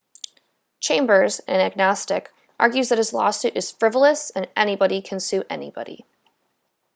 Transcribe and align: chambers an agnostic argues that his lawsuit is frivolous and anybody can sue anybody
chambers 0.79 1.37
an 1.41 1.59
agnostic 1.59 2.31
argues 2.59 2.89
that 2.89 2.97
his 2.97 3.13
lawsuit 3.13 3.55
is 3.55 3.69
frivolous 3.69 4.31
and 4.31 4.49
anybody 4.55 5.03
can 5.03 5.19
sue 5.19 5.43
anybody 5.47 6.03